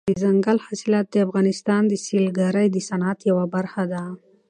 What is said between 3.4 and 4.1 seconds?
برخه ده.